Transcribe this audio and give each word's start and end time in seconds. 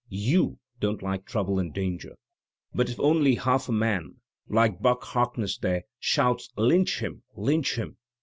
You 0.09 0.57
don't 0.79 1.03
like 1.03 1.25
trouble 1.27 1.59
and 1.59 1.71
danger. 1.71 2.15
But 2.73 2.89
if 2.89 2.99
only 2.99 3.35
half 3.35 3.69
a 3.69 3.71
man— 3.71 4.15
like 4.49 4.81
Buck 4.81 5.03
Harkness, 5.03 5.59
there— 5.59 5.83
shouts 5.99 6.49
"Lynch 6.57 7.01
him! 7.03 7.21
lynch 7.35 7.75
him!'' 7.75 7.97